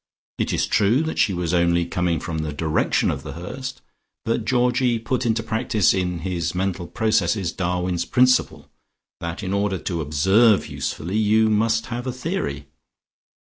[0.39, 3.83] It is true that she was only coming from the direction of The Hurst,
[4.25, 8.67] but Georgie put into practice, in his mental processes Darwin's principle,
[9.19, 12.65] that in order to observe usefully, you must have a theory.